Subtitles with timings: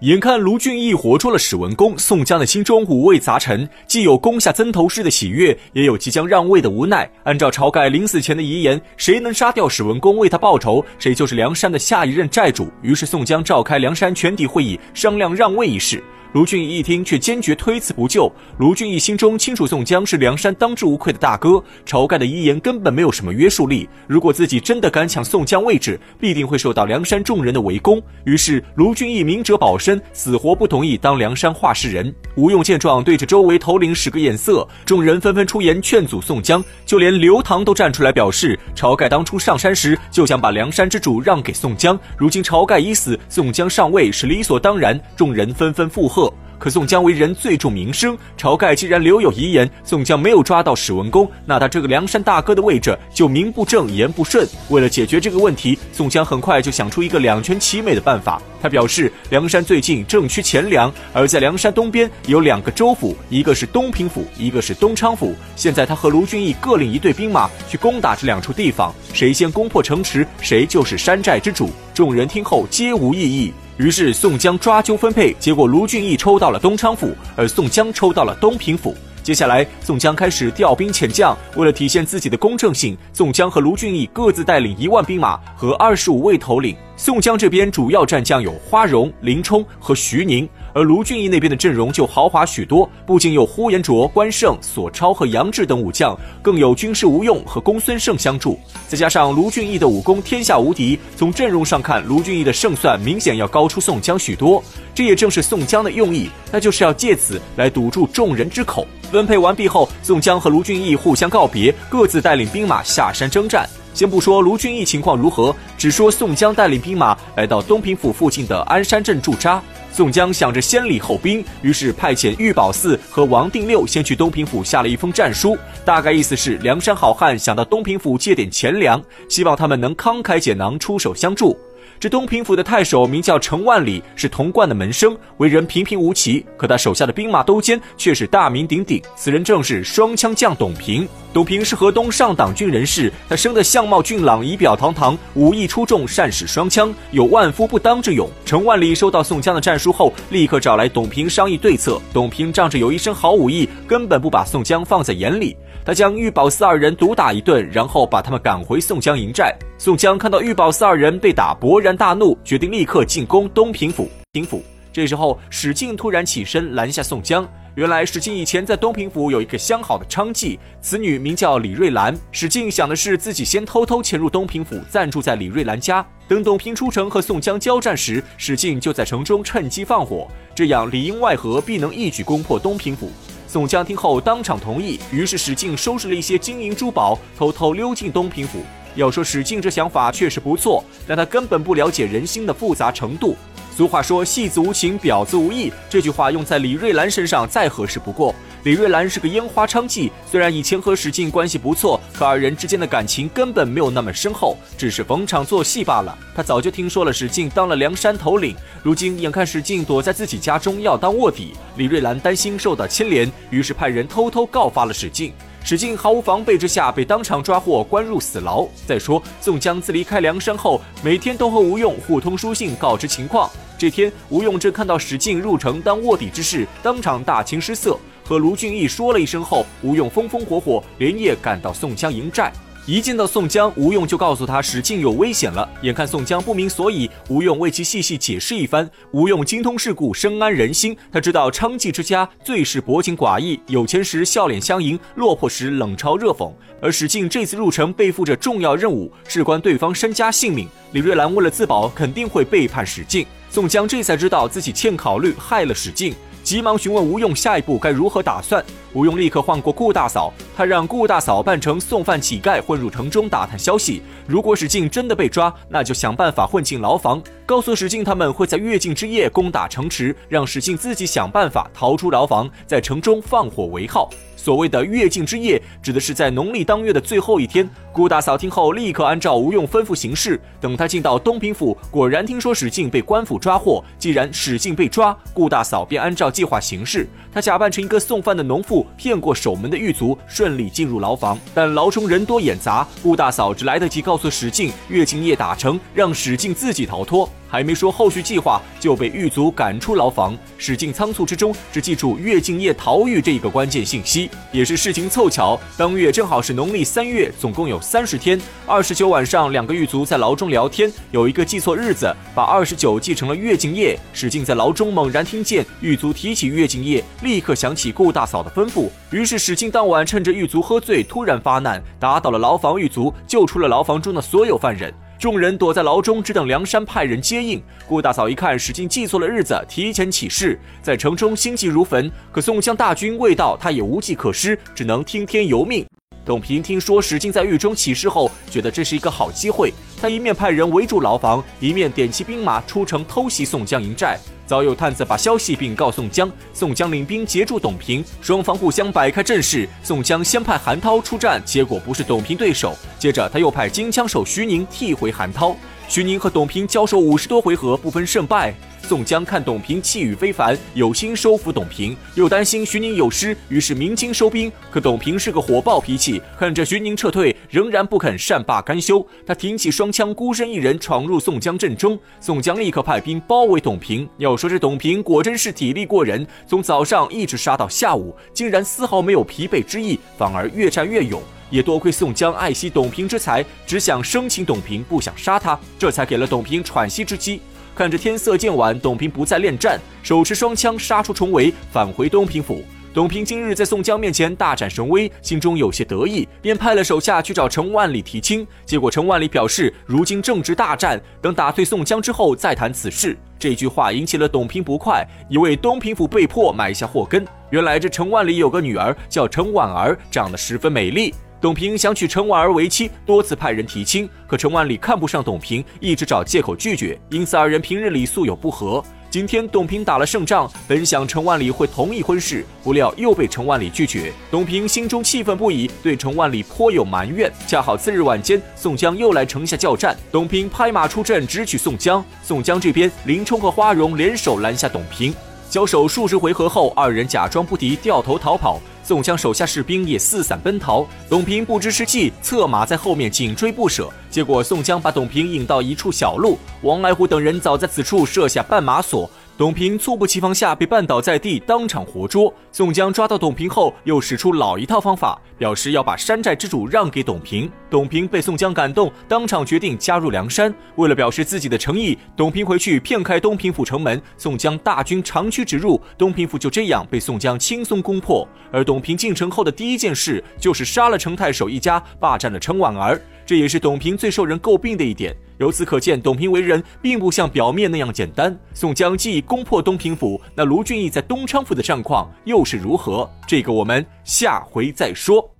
[0.00, 7.10] 眼看卢俊义活捉了史文恭，宋江的心中五味杂陈，既有攻下曾头市的喜悦，也有即将让位的无奈。
[7.24, 12.68] 按照晁盖临死前的遗言，谁能杀掉史文恭为他报仇，谁就是梁山的下一任寨主。
[12.80, 16.00] 于是宋江召开梁山全体会议，商量让位一事。
[16.34, 18.30] 卢俊义一听，却坚决推辞不就。
[18.58, 23.88] 卢俊义心中清楚，宋江是梁山当之无愧的大哥，晁盖的遗言根本没有什么约束力。
[24.06, 28.00] 如果自己真的敢抢宋江位置，必定会受到梁山众人的围攻。
[28.24, 32.14] 于是，卢俊义明哲保身，死活不同意当梁山话事人。
[32.36, 45.00] 吴用见状，对着周围头领使个眼色，众人纷纷出言劝阻宋江，就连刘唐都站出来表示，晁盖当初上山时就想把梁山之主让给宋江，如今晁盖已死，宋江上位是理所当然。
[45.16, 46.17] 众人纷纷附和。
[46.58, 54.46] 可宋江为人最重名声，晁盖既然留有遗言，宋江没有抓到史文恭，那他这个梁山大哥的位置就名不正言不顺。
[54.68, 58.42] 为了解决这个问题，宋江很快就想出一个两全其美的办法。
[58.60, 65.32] 他表示，梁山最近正缺钱粮，而在梁山东边有两个州府，一个是东平府，一个是东昌府。
[65.54, 71.70] 现在他和卢俊义各领一队兵马去攻打这两处地方，谁先攻破城池，谁就是山寨之主。
[71.94, 73.52] 众人听后皆无异议。
[73.78, 78.92] 于是宋江抓阄分配，结果卢俊义抽到了东昌府，而宋江抽到了东平府。
[79.22, 81.36] 接下来，宋江开始调兵遣将。
[81.54, 86.74] 为了体现自己的公正性，宋江和卢俊义各自带领一万兵马和二十五位头领。
[86.98, 90.46] 宋江这边主要战将有花荣、林冲和徐宁。
[90.74, 98.58] 而卢俊义那边的阵容就豪华许多，不仅有呼延灼、关胜、索超和杨志等武将，更有军师吴用和公孙胜相助。
[98.88, 104.60] 再加上卢俊义的武功天下无敌，从阵容上看，卢俊义的胜算明显要高出宋江许多。
[104.92, 108.84] 这也正是宋江的用意，那就是要借此来堵住众人之口。
[109.12, 113.68] 分配完毕后，宋江和卢俊义互相告别，各自带领兵马下山征战。
[113.94, 119.60] 先不说卢俊义情况如何，只说宋江带领兵马来到东平府附近的鞍山镇驻扎。
[119.90, 131.58] 宋江想着先礼后兵，于是派遣玉宝寺和王定六先去东平府下了一封战书，大概意思是梁山好汉想到东平府借点钱粮，希望他们能慷慨解囊出手相助。
[132.00, 136.46] 这东平府的太守名叫程万里，是童贯的门生，为人平平无奇。
[136.56, 141.08] 可他手下的兵马都监却是大名鼎鼎，此人正是双枪将董平。
[141.32, 148.30] 董平是河东上党郡人士，他生得相貌俊朗，仪表堂堂，武艺出众，善使双枪，有万夫不当之勇。
[148.46, 152.00] 程万里收到宋江的战书后，立刻找来董平商议对策。
[152.12, 155.56] 董平仗着有一身好武艺，根本不把宋江放在眼里。
[155.84, 159.54] 他将玉宝四二人毒打一顿，然后把他们赶回宋江营寨。
[159.78, 164.08] 宋江看到玉宝四二人被打，勃然大怒，决定立刻进攻东平府。
[164.32, 164.62] 平府
[164.92, 167.48] 这时候，史进突然起身拦下宋江。
[167.74, 172.12] 原来史进以前在东平府有一个相好的娼妓，此女名叫李瑞兰。
[172.32, 180.26] 史进想的是自己先偷偷潜入东平府，暂住在李瑞兰家，等董平出城和宋江交战时，史进就在城中趁机放火，
[180.56, 183.12] 这样里应外合，必能一举攻破东平府。
[183.46, 188.58] 宋江听后当场同意，于是史进收拾了一些金银珠宝，偷偷溜进东平府。
[188.98, 193.36] 要说史进这想法确实不错，但他根本不了解人心的复杂程度。
[193.76, 198.34] 俗话说“戏子无情，婊子无义”，这句话用在李瑞兰身上再合适不过。
[198.64, 206.18] 李瑞兰是个烟花娼妓，虽然以前和史进关系不错，可二人之间的感情根本没有那么深厚，只是逢场作戏罢了。
[206.34, 215.32] 他早就听说了史进当了梁山头领，如今眼看史进躲在自己家中要当卧底，李瑞兰担心受到牵连，于是派人偷偷告发了史进。
[215.64, 218.66] 史进毫无防备之下被当场抓获，关入死牢。
[218.86, 223.50] 再说宋江自离开梁山后，每天都和吴用互通书信，告知情况。
[223.76, 227.98] 这天，吴用正看到史进入城当卧底之事，当场大惊失色。
[228.24, 232.52] 和卢俊义说了一声后，吴用风风火火连夜赶到宋江营寨。
[232.88, 235.68] 一见到宋江，吴用就告诉他史进有危险了。
[235.82, 238.90] 眼看宋江不明所以，吴用为其细细解释一番。
[239.10, 246.50] 吴用精通世故，深谙人心，他知道娼妓之家最是薄情寡义，有钱时笑脸相迎，落魄时冷嘲热讽。
[246.80, 253.26] 而史进这次入城背负着重要任务，事关对方身家性命，李瑞兰为了自保，肯定会背叛史进。
[253.50, 256.14] 宋江这才知道自己欠考虑，害了史进。
[256.48, 258.64] 急忙询问吴用下一步该如何打算。
[258.94, 264.00] 吴用立刻换过顾大嫂，他让顾大嫂扮成送饭乞丐混入城中打探消息。
[264.26, 274.08] 如果史进真的被抓，那就想办法混进牢房，告诉史进他们会在月尽之夜攻打城池，让史进自己想办法逃出牢房，在城中放火为号。
[274.48, 277.68] 所谓的月尽之夜，指的是在农历当月的最后一天。
[277.92, 280.40] 顾大嫂听后，立刻按照吴用吩咐行事。
[280.58, 283.84] 等他进到东平府，果然听说史进被官府抓获。
[283.98, 287.06] 既然史进被抓，顾大嫂便按照计划行事。
[287.30, 291.38] 她假扮成一个送饭的农妇，骗过守门的狱卒，顺利进入牢房。
[291.52, 297.28] 但牢中人多眼杂，顾大嫂只来得及告诉史进，月尽夜打城，让史进自己逃脱。
[297.48, 300.36] 还没说后续计划，就被狱卒赶出牢房。
[300.58, 308.40] 史进仓促之中只记住月敬业逃狱这一个关键信息，也是事情凑巧，当月正好是农历三月，总共有三十天。
[308.66, 313.98] 二十九晚上，两个狱卒在牢中聊天，有一个记错日子，把二十九记成了月敬业。
[314.12, 324.92] 史进在牢中猛然听见狱卒提起月敬业，立刻想起顾大嫂的吩咐，于是史进当晚趁着狱卒喝醉，突然发难，打倒了牢房狱卒，救出了牢房中的所有犯人。
[325.18, 327.60] 众人躲在牢中，只等梁山派人接应。
[327.88, 332.08] 顾大嫂一看史进记错了日子，提前起事，在城中心急如焚。
[332.30, 335.84] 可宋江大军未到，他也无计可施，只能听天由命。
[336.24, 344.20] 董平听说史进在狱中起事后，觉得这是一个好机会，他一面派人围住牢房，一面点起兵马出城偷袭宋江营寨。
[344.48, 349.68] 早有探子把消息禀告宋江，宋江领兵截住董平，双方互相摆开阵势。
[349.82, 352.74] 宋江先派韩涛出战，结果不是董平对手。
[352.98, 355.54] 接着他又派金枪手徐宁替回韩涛。
[355.88, 358.54] 徐宁和董平交手五十多回合，不分胜败。
[358.82, 364.52] 宋江看董平气宇非凡，有心收服董平，又担心徐宁有失，于是鸣金收兵。
[364.70, 369.04] 可董平是个火爆脾气，看着徐宁撤退，仍然不肯善罢甘休。
[369.26, 371.98] 他挺起双枪，孤身一人闯入宋江阵中。
[372.20, 374.06] 宋江立刻派兵包围董平。
[374.18, 381.22] 要说这董平果真是体力过人，从早上一直杀到下午，竟然丝毫没有疲惫之意，反而越战越勇。
[381.50, 387.40] 也多亏宋江爱惜董平之才，只想生擒董平，不想杀他，这才给了董平喘息之机。
[387.74, 392.62] 看着天色渐晚，董平不再恋战，手持双枪杀出重围，返回东平府。
[392.92, 398.44] 董平今日在宋江面前大展神威，心中有些得意，便派了手下去找陈万里提亲。
[398.64, 403.16] 结果陈万里表示，如今正值大战，等打退宋江之后再谈此事。
[403.38, 407.24] 这句话引起了董平不快，以为东平府被迫埋下祸根。
[407.50, 411.14] 原来这陈万里有个女儿叫陈婉儿，长得十分美丽。
[411.40, 418.82] 董平想娶陈婉儿为妻，多次派人提亲，可陈万里看不上董平，一直找借口拒绝，因此二人平日里素有不和。
[419.08, 424.12] 今天董平打了胜仗，本想陈万里会同意婚事，不料又被陈万里拒绝。
[424.32, 427.32] 董平心中气愤不已，对陈万里颇有埋怨。
[427.46, 432.04] 恰好次日晚间，宋江又来城下叫战，董平拍马出阵，直取宋江。
[432.20, 435.14] 宋江这边，林冲和花荣联手拦下董平。
[435.48, 438.60] 交手数十回合后，二人假装不敌，掉头逃跑。
[438.88, 440.86] 宋江手下士兵也四散奔逃。
[441.10, 443.90] 董平不知是计，策马在后面紧追不舍。
[444.08, 449.10] 结果宋江把董平引到一处小路，王来虎等人早在此处设下绊马索。
[449.38, 452.34] 董平猝不及防下被绊倒在地，当场活捉。
[452.50, 457.48] 宋江抓到董平后，又使出老一套方法，表示要把山寨之主让给董平。
[457.70, 460.52] 董平被宋江感动，当场决定加入梁山。
[460.74, 468.26] 为了表示自己的诚意，董平回去骗开东平府城门，宋江大军长驱直入，东平府就这样被宋江轻松攻破。
[468.50, 473.00] 而董平进城后的第一件事，就是杀了程太守一家，霸占了程婉儿。
[473.28, 475.14] 这也是董平最受人诟病的一点。
[475.36, 478.34] 由此可见，董平为人并不像表面那样简单。
[478.54, 483.06] 宋江既已攻破东平府，那卢俊义在东昌府的战况又是如何？
[483.26, 485.37] 这个我们下回再说。